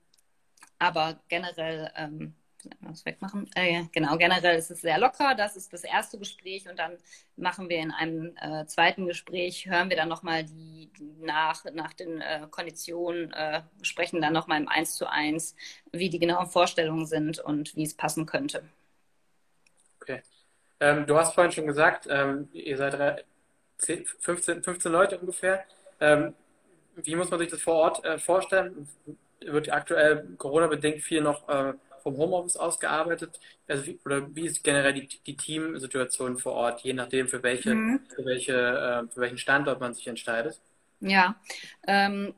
aber 0.77 1.20
generell 1.27 1.91
ähm, 1.96 2.36
was 2.82 3.06
wegmachen. 3.06 3.50
Äh, 3.56 3.86
genau, 3.91 4.18
generell 4.18 4.58
ist 4.58 4.72
es 4.72 4.82
sehr 4.82 5.00
locker. 5.00 5.36
Das 5.36 5.56
ist 5.56 5.72
das 5.74 5.84
erste 5.84 6.20
Gespräch 6.20 6.68
und 6.70 6.77
dann 6.77 6.98
machen 7.36 7.70
wir 7.70 7.77
in 7.77 7.91
einem 7.91 8.36
äh, 8.38 8.65
zweiten 8.65 9.06
Gespräch, 9.06 9.68
hören 9.68 9.89
wir 9.89 9.98
dann 9.98 10.10
nochmal 10.10 10.44
die, 10.44 10.91
nach, 11.20 11.63
nach 11.74 11.94
den 11.94 12.22
äh, 12.22 12.48
Konditionen, 12.50 13.32
äh, 13.34 13.62
sprechen 13.82 14.22
dann 14.22 14.34
nochmal 14.34 14.60
im 14.62 14.68
Eins 14.68 14.96
zu 14.96 15.10
eins, 15.10 15.56
wie 15.91 16.10
die 16.10 16.20
genauen 16.20 16.48
Vorstellungen 16.48 17.06
sind 17.06 17.39
und 17.39 17.75
wie 17.75 17.84
es 17.84 17.96
passen 17.96 18.25
könnte. 18.25 18.63
Okay. 20.10 20.24
Ähm, 20.80 21.06
du 21.06 21.18
hast 21.18 21.36
vorhin 21.36 21.51
schon 21.51 21.68
gesagt, 21.68 22.08
ähm, 22.10 22.50
ihr 22.54 22.78
seid 22.78 23.25
10, 23.78 24.06
15, 24.20 24.63
15 24.63 24.92
Leute 24.92 25.20
ungefähr. 25.20 25.66
Ähm, 26.00 26.34
wie 26.96 27.16
muss 27.16 27.30
man 27.30 27.39
sich 27.39 27.50
das 27.50 27.62
vor 27.62 27.75
Ort 27.75 28.04
äh, 28.04 28.18
vorstellen? 28.18 28.88
Wird 29.42 29.72
aktuell 29.72 30.28
Corona-bedingt 30.38 31.01
viel 31.01 31.22
noch 31.22 31.48
äh, 31.48 31.74
vom 32.01 32.18
Homeoffice 32.18 32.58
aus 32.58 32.80
gearbeitet? 32.80 33.39
Also 33.68 33.86
wie, 33.86 34.00
oder 34.04 34.36
wie 34.36 34.46
ist 34.48 34.63
generell 34.63 34.94
die, 34.94 35.08
die 35.08 35.38
Teamsituation 35.38 36.38
vor 36.38 36.54
Ort, 36.54 36.82
je 36.82 36.94
nachdem, 36.94 37.28
für, 37.28 37.44
welche, 37.44 37.75
mhm. 37.75 38.00
für, 38.16 38.25
welche, 38.25 38.54
äh, 38.54 39.13
für 39.13 39.22
welchen 39.22 39.38
Standort 39.38 39.80
man 39.80 39.94
sich 39.94 40.08
entscheidet? 40.08 40.60
Ja, 41.01 41.36
ähm, 41.88 42.34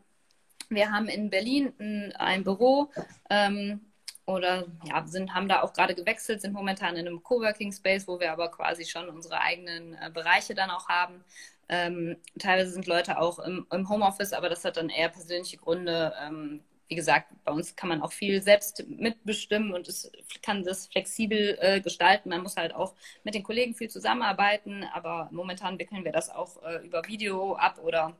wir 0.69 0.91
haben 0.91 1.07
in 1.07 1.29
Berlin 1.29 1.73
ein, 1.79 2.13
ein 2.17 2.43
Büro 2.43 2.91
ähm, 3.29 3.90
oder 4.31 4.65
ja, 4.85 5.05
sind, 5.05 5.33
haben 5.33 5.47
da 5.47 5.61
auch 5.61 5.73
gerade 5.73 5.95
gewechselt, 5.95 6.41
sind 6.41 6.53
momentan 6.53 6.95
in 6.95 7.07
einem 7.07 7.23
Coworking 7.23 7.71
Space, 7.71 8.07
wo 8.07 8.19
wir 8.19 8.31
aber 8.31 8.49
quasi 8.49 8.85
schon 8.85 9.09
unsere 9.09 9.41
eigenen 9.41 9.93
äh, 9.93 10.09
Bereiche 10.13 10.55
dann 10.55 10.69
auch 10.69 10.87
haben. 10.89 11.23
Ähm, 11.69 12.17
teilweise 12.37 12.71
sind 12.71 12.87
Leute 12.87 13.19
auch 13.19 13.39
im, 13.39 13.65
im, 13.71 13.89
Homeoffice, 13.89 14.33
aber 14.33 14.49
das 14.49 14.65
hat 14.65 14.77
dann 14.77 14.89
eher 14.89 15.09
persönliche 15.09 15.57
Gründe, 15.57 16.13
ähm, 16.21 16.61
wie 16.89 16.95
gesagt, 16.95 17.29
bei 17.45 17.53
uns 17.53 17.77
kann 17.77 17.87
man 17.87 18.01
auch 18.01 18.11
viel 18.11 18.41
selbst 18.41 18.83
mitbestimmen 18.89 19.73
und 19.73 19.87
es 19.87 20.11
kann 20.41 20.63
das 20.63 20.87
flexibel 20.87 21.57
äh, 21.61 21.79
gestalten. 21.79 22.27
Man 22.29 22.43
muss 22.43 22.57
halt 22.57 22.75
auch 22.75 22.95
mit 23.23 23.33
den 23.33 23.43
Kollegen 23.43 23.75
viel 23.75 23.89
zusammenarbeiten, 23.89 24.83
aber 24.93 25.29
momentan 25.31 25.79
wickeln 25.79 26.03
wir 26.03 26.11
das 26.11 26.29
auch 26.29 26.61
äh, 26.63 26.85
über 26.85 27.07
Video 27.07 27.55
ab 27.55 27.79
oder 27.81 28.17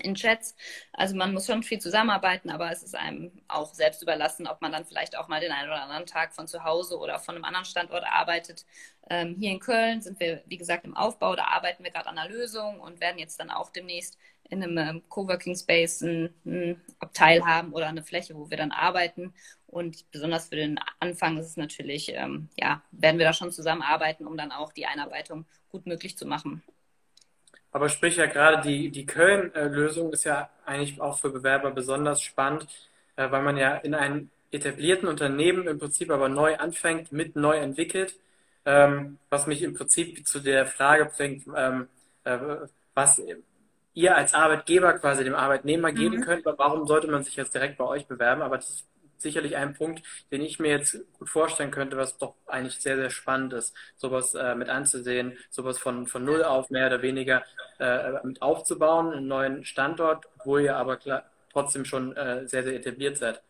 in 0.00 0.14
Chats. 0.14 0.54
Also 0.92 1.16
man 1.16 1.32
muss 1.32 1.46
schon 1.46 1.62
viel 1.62 1.78
zusammenarbeiten, 1.78 2.50
aber 2.50 2.70
es 2.70 2.82
ist 2.82 2.94
einem 2.94 3.32
auch 3.48 3.74
selbst 3.74 4.02
überlassen, 4.02 4.46
ob 4.46 4.60
man 4.60 4.72
dann 4.72 4.84
vielleicht 4.84 5.16
auch 5.16 5.28
mal 5.28 5.40
den 5.40 5.52
einen 5.52 5.68
oder 5.68 5.82
anderen 5.82 6.06
Tag 6.06 6.32
von 6.34 6.46
zu 6.46 6.64
Hause 6.64 6.98
oder 6.98 7.18
von 7.18 7.34
einem 7.34 7.44
anderen 7.44 7.64
Standort 7.64 8.04
arbeitet. 8.04 8.64
Ähm, 9.10 9.36
hier 9.38 9.52
in 9.52 9.60
Köln 9.60 10.00
sind 10.00 10.20
wir, 10.20 10.42
wie 10.46 10.58
gesagt, 10.58 10.84
im 10.84 10.96
Aufbau, 10.96 11.34
da 11.36 11.44
arbeiten 11.44 11.84
wir 11.84 11.90
gerade 11.90 12.08
an 12.08 12.18
einer 12.18 12.30
Lösung 12.30 12.80
und 12.80 13.00
werden 13.00 13.18
jetzt 13.18 13.40
dann 13.40 13.50
auch 13.50 13.70
demnächst 13.70 14.18
in 14.50 14.62
einem 14.62 14.78
ähm, 14.78 15.02
Coworking 15.08 15.56
Space 15.56 16.02
ein, 16.02 16.34
ein 16.44 16.80
Abteil 16.98 17.44
haben 17.44 17.72
oder 17.72 17.88
eine 17.88 18.02
Fläche, 18.02 18.34
wo 18.34 18.50
wir 18.50 18.56
dann 18.56 18.72
arbeiten. 18.72 19.34
Und 19.66 20.10
besonders 20.10 20.48
für 20.48 20.56
den 20.56 20.80
Anfang 21.00 21.36
ist 21.38 21.46
es 21.46 21.56
natürlich, 21.56 22.10
ähm, 22.14 22.48
ja, 22.58 22.82
werden 22.90 23.18
wir 23.18 23.26
da 23.26 23.32
schon 23.32 23.52
zusammenarbeiten, 23.52 24.26
um 24.26 24.36
dann 24.36 24.52
auch 24.52 24.72
die 24.72 24.86
Einarbeitung 24.86 25.44
gut 25.68 25.86
möglich 25.86 26.16
zu 26.16 26.26
machen. 26.26 26.62
Aber 27.70 27.88
sprich 27.88 28.16
ja 28.16 28.26
gerade 28.26 28.62
die, 28.62 28.90
die 28.90 29.06
Köln-Lösung 29.06 30.12
ist 30.12 30.24
ja 30.24 30.48
eigentlich 30.64 31.00
auch 31.00 31.18
für 31.18 31.30
Bewerber 31.30 31.70
besonders 31.70 32.22
spannend, 32.22 32.66
äh, 33.16 33.30
weil 33.30 33.42
man 33.42 33.56
ja 33.56 33.76
in 33.76 33.94
einem 33.94 34.30
etablierten 34.50 35.08
Unternehmen 35.08 35.66
im 35.66 35.78
Prinzip 35.78 36.10
aber 36.10 36.28
neu 36.28 36.56
anfängt, 36.56 37.12
mit 37.12 37.36
neu 37.36 37.56
entwickelt, 37.56 38.18
ähm, 38.64 39.18
was 39.28 39.46
mich 39.46 39.62
im 39.62 39.74
Prinzip 39.74 40.26
zu 40.26 40.40
der 40.40 40.66
Frage 40.66 41.10
bringt, 41.14 41.46
ähm, 41.54 41.88
äh, 42.24 42.38
was 42.94 43.20
ihr 43.94 44.16
als 44.16 44.34
Arbeitgeber 44.34 44.94
quasi 44.94 45.24
dem 45.24 45.34
Arbeitnehmer 45.34 45.92
geben 45.92 46.18
mhm. 46.18 46.20
könnt, 46.22 46.46
warum 46.46 46.86
sollte 46.86 47.08
man 47.08 47.24
sich 47.24 47.36
jetzt 47.36 47.54
direkt 47.54 47.78
bei 47.78 47.84
euch 47.84 48.06
bewerben? 48.06 48.42
Aber 48.42 48.56
das 48.56 48.84
sicherlich 49.20 49.56
ein 49.56 49.74
Punkt, 49.74 50.02
den 50.30 50.42
ich 50.42 50.58
mir 50.58 50.70
jetzt 50.70 50.98
gut 51.18 51.28
vorstellen 51.28 51.70
könnte, 51.70 51.96
was 51.96 52.16
doch 52.18 52.34
eigentlich 52.46 52.76
sehr, 52.80 52.96
sehr 52.96 53.10
spannend 53.10 53.52
ist, 53.52 53.74
sowas 53.96 54.34
äh, 54.34 54.54
mit 54.54 54.68
anzusehen, 54.68 55.36
sowas 55.50 55.78
von, 55.78 56.06
von 56.06 56.24
Null 56.24 56.44
auf 56.44 56.70
mehr 56.70 56.86
oder 56.88 57.02
weniger 57.02 57.42
äh, 57.78 58.12
mit 58.24 58.42
aufzubauen, 58.42 59.12
einen 59.12 59.28
neuen 59.28 59.64
Standort, 59.64 60.26
obwohl 60.36 60.62
ihr 60.62 60.76
aber 60.76 60.96
klar, 60.96 61.24
trotzdem 61.52 61.84
schon 61.84 62.16
äh, 62.16 62.46
sehr, 62.48 62.62
sehr 62.64 62.74
etabliert 62.74 63.16
seid. 63.18 63.42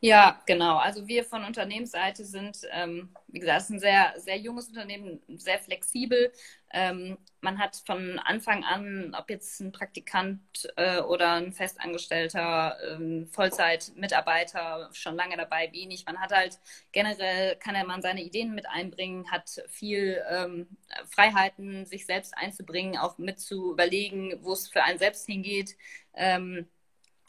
Ja, 0.00 0.40
genau. 0.46 0.76
Also 0.78 1.06
wir 1.06 1.24
von 1.24 1.44
Unternehmensseite 1.44 2.24
sind, 2.24 2.58
ähm, 2.70 3.10
wie 3.28 3.40
gesagt, 3.40 3.70
ein 3.70 3.78
sehr, 3.80 4.14
sehr 4.16 4.38
junges 4.38 4.68
Unternehmen, 4.68 5.20
sehr 5.36 5.58
flexibel. 5.58 6.32
Ähm, 6.76 7.18
man 7.40 7.60
hat 7.60 7.76
von 7.86 8.18
Anfang 8.18 8.64
an, 8.64 9.14
ob 9.16 9.30
jetzt 9.30 9.60
ein 9.60 9.70
Praktikant 9.70 10.40
äh, 10.76 10.98
oder 10.98 11.34
ein 11.34 11.52
festangestellter 11.52 12.76
ähm, 12.90 13.28
Vollzeitmitarbeiter 13.30 14.90
schon 14.92 15.14
lange 15.14 15.36
dabei, 15.36 15.70
wenig. 15.70 16.04
Man 16.04 16.18
hat 16.18 16.32
halt 16.32 16.58
generell, 16.90 17.54
kann 17.56 17.86
man 17.86 18.02
seine 18.02 18.24
Ideen 18.24 18.56
mit 18.56 18.66
einbringen, 18.68 19.30
hat 19.30 19.62
viel 19.68 20.20
ähm, 20.28 20.66
Freiheiten, 21.08 21.86
sich 21.86 22.06
selbst 22.06 22.36
einzubringen, 22.36 22.98
auch 22.98 23.18
mit 23.18 23.38
zu 23.38 23.70
überlegen, 23.70 24.34
wo 24.42 24.52
es 24.52 24.68
für 24.68 24.82
einen 24.82 24.98
selbst 24.98 25.26
hingeht. 25.26 25.76
Ähm, 26.14 26.66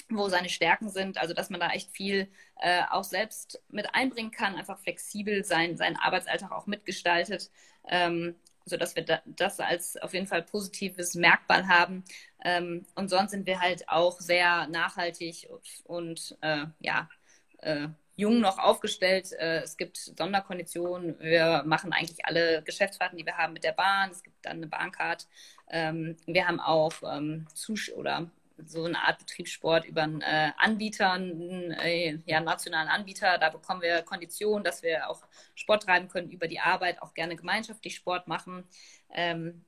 wo 0.09 0.29
seine 0.29 0.49
Stärken 0.49 0.89
sind, 0.89 1.17
also 1.17 1.33
dass 1.33 1.49
man 1.49 1.59
da 1.59 1.69
echt 1.69 1.89
viel 1.89 2.29
äh, 2.59 2.83
auch 2.91 3.03
selbst 3.03 3.59
mit 3.69 3.95
einbringen 3.95 4.29
kann, 4.29 4.55
einfach 4.55 4.77
flexibel 4.77 5.43
sein, 5.43 5.77
seinen 5.77 5.97
Arbeitsalltag 5.97 6.51
auch 6.51 6.67
mitgestaltet, 6.67 7.49
ähm, 7.87 8.35
sodass 8.65 8.95
wir 8.95 9.05
da, 9.05 9.21
das 9.25 9.59
als 9.59 9.97
auf 9.97 10.13
jeden 10.13 10.27
Fall 10.27 10.43
positives 10.43 11.15
Merkmal 11.15 11.67
haben. 11.67 12.03
Ähm, 12.43 12.85
und 12.95 13.09
sonst 13.09 13.31
sind 13.31 13.45
wir 13.45 13.61
halt 13.61 13.87
auch 13.89 14.19
sehr 14.19 14.67
nachhaltig 14.67 15.47
und, 15.49 15.83
und 15.85 16.37
äh, 16.41 16.65
ja, 16.79 17.09
äh, 17.59 17.87
jung 18.15 18.39
noch 18.39 18.57
aufgestellt. 18.57 19.31
Äh, 19.33 19.61
es 19.61 19.77
gibt 19.77 19.97
Sonderkonditionen. 19.97 21.19
Wir 21.19 21.63
machen 21.65 21.93
eigentlich 21.93 22.25
alle 22.25 22.63
Geschäftsfahrten, 22.63 23.17
die 23.17 23.25
wir 23.25 23.37
haben 23.37 23.53
mit 23.53 23.63
der 23.63 23.73
Bahn. 23.73 24.11
Es 24.11 24.23
gibt 24.23 24.45
dann 24.45 24.57
eine 24.57 24.67
Bahncard. 24.67 25.27
Ähm, 25.69 26.17
wir 26.25 26.47
haben 26.47 26.59
auch 26.59 26.93
ähm, 27.03 27.47
Zusch 27.53 27.91
oder 27.91 28.29
so 28.57 28.85
eine 28.85 28.99
Art 28.99 29.19
Betriebssport 29.19 29.85
über 29.85 30.03
einen 30.03 30.21
äh, 30.21 30.51
Anbieter, 30.57 31.11
einen 31.11 31.71
äh, 31.71 32.19
ja, 32.25 32.39
nationalen 32.39 32.89
Anbieter. 32.89 33.37
Da 33.37 33.49
bekommen 33.49 33.81
wir 33.81 34.01
Konditionen, 34.03 34.63
dass 34.63 34.83
wir 34.83 35.09
auch 35.09 35.21
Sport 35.55 35.83
treiben 35.83 36.07
können 36.07 36.29
über 36.29 36.47
die 36.47 36.59
Arbeit, 36.59 37.01
auch 37.01 37.13
gerne 37.13 37.35
gemeinschaftlich 37.35 37.95
Sport 37.95 38.27
machen. 38.27 38.63
Ähm, 39.13 39.65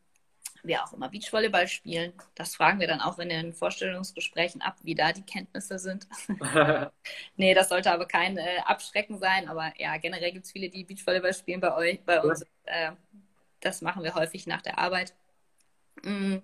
wir 0.64 0.84
auch 0.84 0.94
immer 0.94 1.10
Beachvolleyball 1.10 1.68
spielen. 1.68 2.14
Das 2.36 2.56
fragen 2.56 2.80
wir 2.80 2.88
dann 2.88 3.02
auch 3.02 3.20
in 3.20 3.30
den 3.30 3.54
Vorstellungsgesprächen 3.54 4.62
ab, 4.62 4.76
wie 4.84 4.96
da 4.96 5.12
die 5.12 5.22
Kenntnisse 5.22 5.80
sind. 5.80 6.08
nee, 7.38 7.54
das 7.54 7.70
sollte 7.70 7.92
aber 7.92 8.06
kein 8.06 8.38
äh, 8.38 8.60
Abschrecken 8.66 9.20
sein. 9.20 9.48
Aber 9.48 9.72
ja, 9.78 9.98
generell 9.98 10.32
gibt 10.32 10.46
es 10.46 10.52
viele, 10.52 10.70
die 10.70 10.84
Beachvolleyball 10.84 11.34
spielen 11.34 11.62
bei 11.62 11.76
euch, 11.76 12.02
bei 12.02 12.22
uns. 12.22 12.46
Äh, 12.66 12.92
das 13.60 13.82
machen 13.82 14.04
wir 14.04 14.16
häufig 14.16 14.48
nach 14.48 14.62
der 14.62 14.78
Arbeit. 14.78 15.14
Mm. 16.04 16.38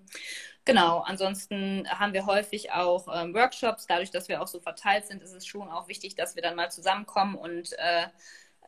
Genau, 0.66 1.00
ansonsten 1.00 1.86
haben 1.90 2.14
wir 2.14 2.24
häufig 2.24 2.72
auch 2.72 3.06
ähm, 3.14 3.34
Workshops. 3.34 3.86
Dadurch, 3.86 4.10
dass 4.10 4.28
wir 4.28 4.40
auch 4.40 4.46
so 4.48 4.60
verteilt 4.60 5.06
sind, 5.06 5.22
ist 5.22 5.32
es 5.32 5.46
schon 5.46 5.68
auch 5.68 5.88
wichtig, 5.88 6.14
dass 6.14 6.36
wir 6.36 6.42
dann 6.42 6.56
mal 6.56 6.70
zusammenkommen 6.70 7.34
und 7.34 7.74
äh, 7.74 8.06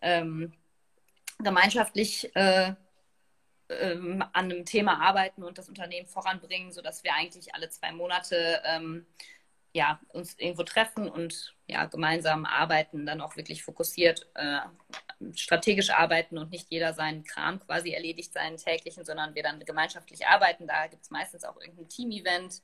ähm, 0.02 0.52
gemeinschaftlich 1.38 2.34
äh, 2.36 2.74
ähm, 3.70 4.22
an 4.32 4.44
einem 4.52 4.64
Thema 4.66 5.00
arbeiten 5.00 5.42
und 5.42 5.58
das 5.58 5.68
Unternehmen 5.68 6.06
voranbringen, 6.06 6.70
sodass 6.70 7.02
wir 7.02 7.14
eigentlich 7.14 7.54
alle 7.54 7.70
zwei 7.70 7.92
Monate 7.92 8.60
ähm, 8.64 9.06
ja, 9.76 10.00
uns 10.08 10.34
irgendwo 10.38 10.62
treffen 10.62 11.06
und 11.06 11.54
ja, 11.66 11.84
gemeinsam 11.84 12.46
arbeiten, 12.46 13.04
dann 13.04 13.20
auch 13.20 13.36
wirklich 13.36 13.62
fokussiert 13.62 14.26
äh, 14.34 14.60
strategisch 15.34 15.90
arbeiten 15.90 16.38
und 16.38 16.50
nicht 16.50 16.70
jeder 16.70 16.94
seinen 16.94 17.24
Kram 17.24 17.60
quasi 17.60 17.92
erledigt, 17.92 18.32
seinen 18.32 18.56
täglichen, 18.56 19.04
sondern 19.04 19.34
wir 19.34 19.42
dann 19.42 19.60
gemeinschaftlich 19.60 20.26
arbeiten. 20.26 20.66
Da 20.66 20.86
gibt 20.86 21.02
es 21.02 21.10
meistens 21.10 21.44
auch 21.44 21.60
irgendein 21.60 21.90
Team-Event, 21.90 22.62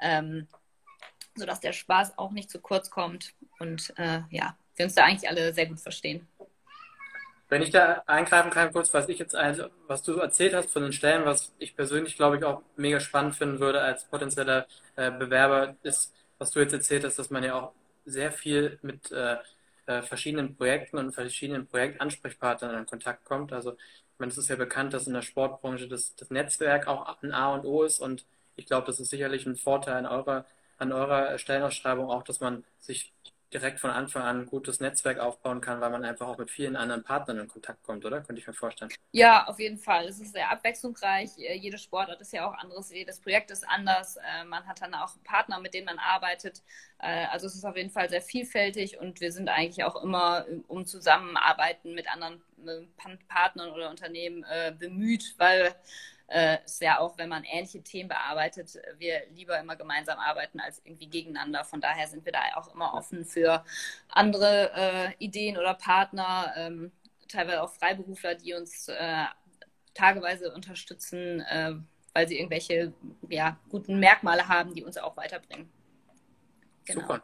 ähm, 0.00 0.48
sodass 1.36 1.60
der 1.60 1.72
Spaß 1.72 2.18
auch 2.18 2.32
nicht 2.32 2.50
zu 2.50 2.60
kurz 2.60 2.90
kommt 2.90 3.34
und 3.60 3.94
äh, 3.96 4.22
ja, 4.30 4.56
wir 4.74 4.84
uns 4.84 4.96
da 4.96 5.04
eigentlich 5.04 5.30
alle 5.30 5.54
sehr 5.54 5.66
gut 5.66 5.78
verstehen. 5.78 6.26
Wenn 7.48 7.62
ich 7.62 7.70
da 7.70 8.02
eingreifen 8.06 8.50
kann, 8.50 8.72
kurz, 8.72 8.92
was 8.92 9.08
ich 9.08 9.20
jetzt, 9.20 9.34
also, 9.34 9.68
was 9.86 10.02
du 10.02 10.18
erzählt 10.18 10.54
hast 10.54 10.70
von 10.70 10.82
den 10.82 10.92
Stellen, 10.92 11.24
was 11.24 11.54
ich 11.58 11.76
persönlich, 11.76 12.16
glaube 12.16 12.36
ich, 12.36 12.44
auch 12.44 12.62
mega 12.76 12.98
spannend 12.98 13.36
finden 13.36 13.60
würde 13.60 13.80
als 13.80 14.04
potenzieller 14.04 14.66
äh, 14.96 15.10
Bewerber, 15.10 15.76
ist, 15.82 16.12
was 16.38 16.50
du 16.52 16.60
jetzt 16.60 16.72
erzählt 16.72 17.04
hast, 17.04 17.18
dass 17.18 17.30
man 17.30 17.44
ja 17.44 17.54
auch 17.54 17.72
sehr 18.04 18.32
viel 18.32 18.78
mit 18.82 19.10
äh, 19.12 19.36
äh, 19.86 20.02
verschiedenen 20.02 20.56
Projekten 20.56 20.98
und 20.98 21.12
verschiedenen 21.12 21.66
Projektansprechpartnern 21.66 22.78
in 22.78 22.86
Kontakt 22.86 23.24
kommt. 23.24 23.52
Also, 23.52 23.72
ich 23.72 24.18
meine, 24.18 24.30
es 24.32 24.38
ist 24.38 24.48
ja 24.48 24.56
bekannt, 24.56 24.94
dass 24.94 25.06
in 25.06 25.14
der 25.14 25.22
Sportbranche 25.22 25.88
das, 25.88 26.14
das 26.16 26.30
Netzwerk 26.30 26.86
auch 26.88 27.22
ein 27.22 27.32
A 27.32 27.54
und 27.54 27.64
O 27.64 27.82
ist 27.84 28.00
und 28.00 28.24
ich 28.56 28.66
glaube, 28.66 28.86
das 28.86 29.00
ist 29.00 29.10
sicherlich 29.10 29.46
ein 29.46 29.56
Vorteil 29.56 29.94
an 29.96 30.06
eurer, 30.06 30.44
an 30.78 30.92
eurer 30.92 31.38
Stellenausschreibung 31.38 32.10
auch, 32.10 32.22
dass 32.24 32.40
man 32.40 32.64
sich 32.80 33.12
direkt 33.52 33.80
von 33.80 33.90
Anfang 33.90 34.22
an 34.22 34.40
ein 34.40 34.46
gutes 34.46 34.80
Netzwerk 34.80 35.18
aufbauen 35.18 35.60
kann, 35.60 35.80
weil 35.80 35.90
man 35.90 36.04
einfach 36.04 36.28
auch 36.28 36.38
mit 36.38 36.50
vielen 36.50 36.76
anderen 36.76 37.02
Partnern 37.02 37.38
in 37.38 37.48
Kontakt 37.48 37.82
kommt, 37.82 38.04
oder? 38.04 38.20
Könnte 38.20 38.40
ich 38.40 38.46
mir 38.46 38.52
vorstellen. 38.52 38.90
Ja, 39.12 39.46
auf 39.46 39.58
jeden 39.58 39.78
Fall. 39.78 40.06
Es 40.06 40.20
ist 40.20 40.32
sehr 40.32 40.50
abwechslungsreich. 40.50 41.30
Äh, 41.38 41.54
jede 41.54 41.78
Sportart 41.78 42.20
ist 42.20 42.32
ja 42.32 42.48
auch 42.48 42.54
anderes, 42.54 42.90
jedes 42.92 43.20
Projekt 43.20 43.50
ist 43.50 43.66
anders. 43.66 44.16
Äh, 44.16 44.44
man 44.44 44.66
hat 44.66 44.82
dann 44.82 44.94
auch 44.94 45.12
Partner, 45.24 45.60
mit 45.60 45.72
denen 45.72 45.86
man 45.86 45.98
arbeitet. 45.98 46.62
Äh, 46.98 47.26
also 47.26 47.46
es 47.46 47.54
ist 47.54 47.64
auf 47.64 47.76
jeden 47.76 47.90
Fall 47.90 48.10
sehr 48.10 48.22
vielfältig 48.22 48.98
und 48.98 49.20
wir 49.20 49.32
sind 49.32 49.48
eigentlich 49.48 49.84
auch 49.84 50.02
immer 50.02 50.44
um 50.66 50.84
Zusammenarbeiten 50.84 51.94
mit 51.94 52.06
anderen 52.12 52.42
Partnern 53.28 53.70
oder 53.70 53.88
Unternehmen 53.88 54.44
bemüht, 54.78 55.34
weil 55.38 55.74
äh, 56.28 56.58
ist 56.64 56.80
ja 56.82 56.98
auch, 56.98 57.16
wenn 57.18 57.28
man 57.28 57.44
ähnliche 57.44 57.82
Themen 57.82 58.08
bearbeitet, 58.08 58.78
wir 58.98 59.26
lieber 59.30 59.58
immer 59.58 59.76
gemeinsam 59.76 60.18
arbeiten 60.18 60.60
als 60.60 60.80
irgendwie 60.84 61.08
gegeneinander. 61.08 61.64
Von 61.64 61.80
daher 61.80 62.06
sind 62.06 62.24
wir 62.24 62.32
da 62.32 62.40
auch 62.56 62.72
immer 62.74 62.94
offen 62.94 63.24
für 63.24 63.64
andere 64.08 64.70
äh, 64.74 65.14
Ideen 65.18 65.56
oder 65.56 65.74
Partner, 65.74 66.52
ähm, 66.56 66.92
teilweise 67.28 67.62
auch 67.62 67.72
Freiberufler, 67.72 68.34
die 68.34 68.54
uns 68.54 68.88
äh, 68.88 69.24
tageweise 69.94 70.52
unterstützen, 70.52 71.40
äh, 71.40 71.74
weil 72.12 72.28
sie 72.28 72.38
irgendwelche 72.38 72.92
ja, 73.28 73.58
guten 73.70 73.98
Merkmale 73.98 74.48
haben, 74.48 74.74
die 74.74 74.84
uns 74.84 74.98
auch 74.98 75.16
weiterbringen. 75.16 75.70
Genau. 76.84 77.00
Super. 77.00 77.22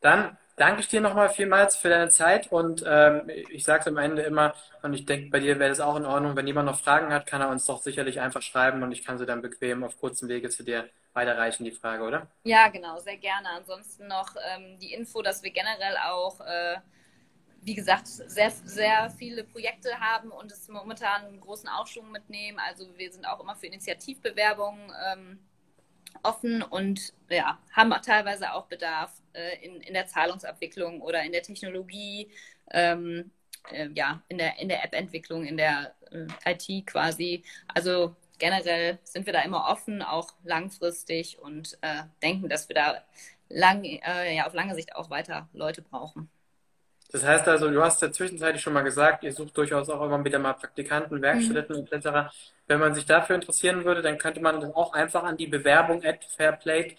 Dann 0.00 0.36
danke 0.56 0.80
ich 0.80 0.88
dir 0.88 1.00
nochmal 1.00 1.30
vielmals 1.30 1.76
für 1.76 1.88
deine 1.88 2.08
Zeit 2.08 2.50
und 2.52 2.84
ähm, 2.86 3.28
ich 3.50 3.64
sage 3.64 3.80
es 3.80 3.86
am 3.86 3.96
Ende 3.96 4.22
immer, 4.22 4.54
und 4.82 4.94
ich 4.94 5.06
denke, 5.06 5.30
bei 5.30 5.40
dir 5.40 5.58
wäre 5.58 5.70
das 5.70 5.80
auch 5.80 5.96
in 5.96 6.06
Ordnung, 6.06 6.36
wenn 6.36 6.46
jemand 6.46 6.66
noch 6.66 6.80
Fragen 6.80 7.12
hat, 7.12 7.26
kann 7.26 7.40
er 7.40 7.48
uns 7.48 7.66
doch 7.66 7.82
sicherlich 7.82 8.20
einfach 8.20 8.42
schreiben 8.42 8.82
und 8.82 8.92
ich 8.92 9.04
kann 9.04 9.18
sie 9.18 9.26
dann 9.26 9.42
bequem 9.42 9.84
auf 9.84 9.98
kurzem 9.98 10.28
Wege 10.28 10.50
zu 10.50 10.62
dir 10.62 10.88
weiterreichen, 11.12 11.64
die 11.64 11.70
Frage, 11.70 12.02
oder? 12.04 12.26
Ja, 12.44 12.68
genau, 12.68 12.98
sehr 12.98 13.16
gerne. 13.16 13.48
Ansonsten 13.50 14.06
noch 14.08 14.34
ähm, 14.54 14.78
die 14.80 14.92
Info, 14.92 15.22
dass 15.22 15.42
wir 15.42 15.50
generell 15.50 15.96
auch, 16.04 16.40
äh, 16.40 16.76
wie 17.62 17.74
gesagt, 17.74 18.06
sehr, 18.08 18.50
sehr 18.50 19.10
viele 19.10 19.44
Projekte 19.44 19.98
haben 20.00 20.30
und 20.30 20.52
es 20.52 20.68
momentan 20.68 21.24
einen 21.24 21.40
großen 21.40 21.68
Aufschwung 21.68 22.10
mitnehmen. 22.10 22.58
Also 22.58 22.86
wir 22.96 23.10
sind 23.12 23.26
auch 23.26 23.40
immer 23.40 23.56
für 23.56 23.66
Initiativbewerbungen. 23.66 24.92
Ähm, 25.06 25.38
offen 26.22 26.62
und 26.62 27.12
ja, 27.28 27.58
haben 27.72 27.90
teilweise 28.02 28.52
auch 28.52 28.66
Bedarf 28.66 29.12
äh, 29.32 29.64
in, 29.64 29.80
in 29.80 29.94
der 29.94 30.06
Zahlungsabwicklung 30.06 31.00
oder 31.00 31.22
in 31.22 31.32
der 31.32 31.42
Technologie, 31.42 32.30
ähm, 32.70 33.30
äh, 33.70 33.88
ja, 33.94 34.22
in 34.28 34.38
der, 34.38 34.58
in 34.58 34.68
der 34.68 34.84
App-Entwicklung, 34.84 35.44
in 35.44 35.56
der 35.56 35.94
äh, 36.10 36.26
IT 36.52 36.86
quasi. 36.86 37.44
Also 37.68 38.16
generell 38.38 38.98
sind 39.04 39.26
wir 39.26 39.32
da 39.32 39.42
immer 39.42 39.68
offen, 39.68 40.02
auch 40.02 40.28
langfristig 40.44 41.38
und 41.38 41.78
äh, 41.82 42.04
denken, 42.22 42.48
dass 42.48 42.68
wir 42.68 42.74
da 42.74 43.04
lang, 43.48 43.84
äh, 43.84 44.34
ja, 44.36 44.46
auf 44.46 44.54
lange 44.54 44.74
Sicht 44.74 44.94
auch 44.96 45.10
weiter 45.10 45.48
Leute 45.52 45.82
brauchen. 45.82 46.28
Das 47.14 47.24
heißt 47.24 47.46
also, 47.46 47.70
du 47.70 47.80
hast 47.80 48.02
ja 48.02 48.10
zwischenzeitlich 48.10 48.60
schon 48.60 48.72
mal 48.72 48.82
gesagt, 48.82 49.22
ihr 49.22 49.32
sucht 49.32 49.56
durchaus 49.56 49.88
auch 49.88 50.02
immer 50.02 50.24
wieder 50.24 50.40
mal 50.40 50.54
Praktikanten, 50.54 51.22
Werkstätten 51.22 51.82
mhm. 51.82 51.86
etc. 51.88 52.34
Wenn 52.66 52.80
man 52.80 52.92
sich 52.92 53.06
dafür 53.06 53.36
interessieren 53.36 53.84
würde, 53.84 54.02
dann 54.02 54.18
könnte 54.18 54.40
man 54.40 54.60
das 54.60 54.74
auch 54.74 54.92
einfach 54.92 55.22
an 55.22 55.36
die 55.36 55.46
Bewerbung 55.46 56.04
at 56.04 56.24
fairplate.org 56.24 56.98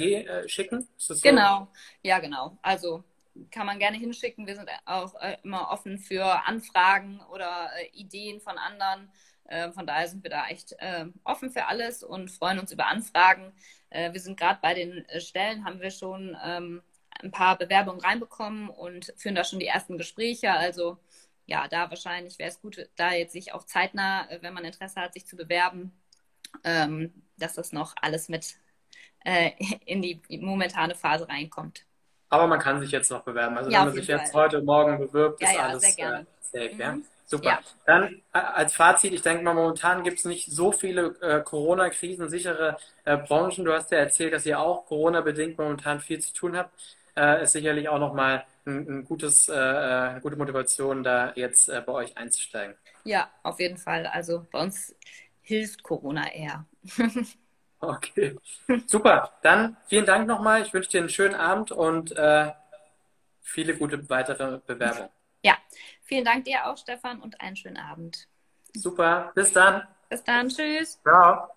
äh, 0.00 0.22
äh, 0.22 0.48
schicken. 0.48 0.88
So? 0.96 1.14
Genau, 1.22 1.68
ja 2.00 2.18
genau. 2.18 2.56
Also 2.62 3.04
kann 3.50 3.66
man 3.66 3.78
gerne 3.78 3.98
hinschicken. 3.98 4.46
Wir 4.46 4.56
sind 4.56 4.70
auch 4.86 5.14
äh, 5.20 5.36
immer 5.42 5.70
offen 5.70 5.98
für 5.98 6.24
Anfragen 6.46 7.20
oder 7.30 7.68
äh, 7.78 7.88
Ideen 7.92 8.40
von 8.40 8.56
anderen. 8.56 9.12
Von 9.74 9.84
daher 9.84 10.06
sind 10.06 10.22
wir 10.22 10.30
da 10.30 10.46
echt 10.46 10.76
offen 11.24 11.50
für 11.50 11.66
alles 11.66 12.04
und 12.04 12.30
freuen 12.30 12.60
uns 12.60 12.70
über 12.70 12.86
Anfragen. 12.86 13.52
wir 13.90 14.20
sind 14.20 14.38
gerade 14.38 14.60
bei 14.62 14.74
den 14.74 15.04
Stellen, 15.18 15.64
haben 15.64 15.80
wir 15.80 15.90
schon 15.90 16.36
ähm, 16.44 16.82
ein 17.22 17.30
paar 17.30 17.58
Bewerbungen 17.58 18.00
reinbekommen 18.00 18.68
und 18.68 19.12
führen 19.16 19.34
da 19.34 19.44
schon 19.44 19.58
die 19.58 19.66
ersten 19.66 19.98
Gespräche. 19.98 20.52
Also 20.52 20.98
ja, 21.46 21.66
da 21.68 21.90
wahrscheinlich 21.90 22.38
wäre 22.38 22.48
es 22.48 22.60
gut, 22.60 22.88
da 22.96 23.12
jetzt 23.12 23.32
sich 23.32 23.52
auch 23.52 23.64
zeitnah, 23.64 24.30
äh, 24.30 24.38
wenn 24.40 24.54
man 24.54 24.64
Interesse 24.64 25.00
hat, 25.00 25.14
sich 25.14 25.26
zu 25.26 25.36
bewerben, 25.36 25.92
ähm, 26.64 27.12
dass 27.36 27.54
das 27.54 27.72
noch 27.72 27.94
alles 28.00 28.28
mit 28.28 28.54
äh, 29.24 29.50
in 29.84 30.00
die 30.00 30.22
momentane 30.40 30.94
Phase 30.94 31.28
reinkommt. 31.28 31.84
Aber 32.28 32.46
man 32.46 32.60
kann 32.60 32.80
sich 32.80 32.92
jetzt 32.92 33.10
noch 33.10 33.22
bewerben. 33.22 33.58
Also 33.58 33.70
ja, 33.70 33.80
wenn 33.80 33.86
man 33.86 33.94
sich 33.94 34.06
Fall. 34.06 34.18
jetzt 34.18 34.32
heute, 34.32 34.62
morgen 34.62 34.98
bewirbt, 34.98 35.42
ja, 35.42 35.48
ist 35.48 35.56
ja, 35.56 35.62
alles 35.62 35.98
äh, 35.98 36.24
safe, 36.40 36.74
mhm. 36.74 36.80
ja? 36.80 36.98
Super. 37.26 37.60
Dann 37.86 38.22
äh, 38.32 38.38
als 38.38 38.74
Fazit, 38.74 39.12
ich 39.12 39.22
denke 39.22 39.44
mal, 39.44 39.54
momentan 39.54 40.02
gibt 40.02 40.18
es 40.18 40.24
nicht 40.24 40.50
so 40.50 40.72
viele 40.72 41.16
äh, 41.20 41.40
Corona-krisensichere 41.40 42.76
äh, 43.04 43.16
Branchen. 43.16 43.64
Du 43.64 43.72
hast 43.72 43.92
ja 43.92 43.98
erzählt, 43.98 44.32
dass 44.32 44.46
ihr 44.46 44.58
auch 44.58 44.86
Corona-bedingt 44.86 45.56
momentan 45.56 46.00
viel 46.00 46.20
zu 46.20 46.32
tun 46.32 46.56
habt 46.56 46.72
äh, 47.20 47.42
ist 47.42 47.52
sicherlich 47.52 47.88
auch 47.88 47.98
nochmal 47.98 48.44
ein, 48.64 48.88
ein 48.88 49.04
gutes, 49.04 49.48
äh, 49.48 49.52
eine 49.52 50.20
gute 50.20 50.36
Motivation, 50.36 51.02
da 51.02 51.32
jetzt 51.34 51.68
äh, 51.68 51.82
bei 51.84 51.92
euch 51.92 52.16
einzusteigen. 52.16 52.76
Ja, 53.04 53.30
auf 53.42 53.60
jeden 53.60 53.76
Fall. 53.76 54.06
Also 54.06 54.46
bei 54.50 54.60
uns 54.60 54.94
hilft 55.42 55.82
Corona 55.82 56.32
eher. 56.32 56.66
okay, 57.80 58.36
super. 58.86 59.32
Dann 59.42 59.76
vielen 59.86 60.06
Dank 60.06 60.26
nochmal. 60.26 60.62
Ich 60.62 60.72
wünsche 60.72 60.90
dir 60.90 61.00
einen 61.00 61.08
schönen 61.08 61.34
Abend 61.34 61.72
und 61.72 62.12
äh, 62.16 62.52
viele 63.42 63.76
gute 63.76 64.08
weitere 64.08 64.58
Bewerbungen. 64.66 65.10
Ja, 65.42 65.56
vielen 66.02 66.24
Dank 66.24 66.44
dir 66.44 66.66
auch, 66.66 66.76
Stefan, 66.76 67.20
und 67.20 67.40
einen 67.40 67.56
schönen 67.56 67.78
Abend. 67.78 68.28
Super, 68.74 69.32
bis 69.34 69.52
dann. 69.52 69.86
Bis 70.08 70.22
dann, 70.24 70.48
tschüss. 70.48 71.00
Ciao. 71.02 71.48